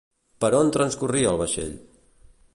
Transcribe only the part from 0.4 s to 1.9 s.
Per on transcorria el vaixell?